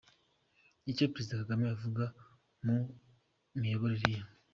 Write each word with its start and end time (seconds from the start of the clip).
Icyo 0.91 1.05
perezida 1.11 1.39
Kagame 1.41 1.65
avuga 1.75 2.03
ku 2.57 2.75
miyoborere 3.61 4.07
ye. 4.15 4.21